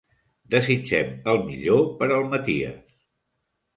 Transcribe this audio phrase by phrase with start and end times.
[0.53, 2.81] Desitgem el millor per al Maties.